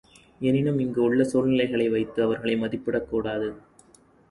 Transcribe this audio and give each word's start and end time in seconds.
எனினும் 0.39 0.79
இங்கு 0.79 1.01
உள்ள 1.01 1.23
சூழ்நிலைவைத்து 1.23 2.19
அவர்களை 2.21 2.55
மதிப்பிடக்கூடாது. 2.55 3.49